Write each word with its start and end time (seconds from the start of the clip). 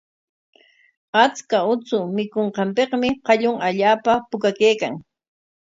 Achka 1.23 1.57
uchu 1.73 1.97
mikunqanpikmi 2.15 3.09
qallun 3.27 3.57
allaapa 3.69 4.13
puka 4.29 4.49
kaykan. 4.59 4.93